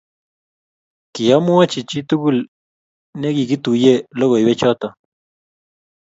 kiamwochi 1.13 1.79
chi 1.89 1.99
tugul 2.09 2.37
nekikituye 3.21 3.93
lokoiywek 4.19 4.57
choto. 4.59 4.87